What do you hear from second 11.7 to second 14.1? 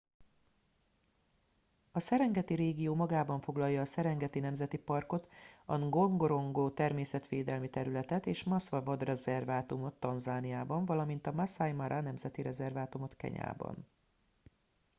mara nemzeti rezervátumot kenyában